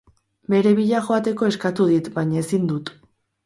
Bere 0.53 0.71
bila 0.79 1.03
joateko 1.11 1.51
eskatu 1.51 1.87
dit, 1.93 2.11
baina 2.19 2.43
ezin 2.45 2.69
dut. 2.75 2.95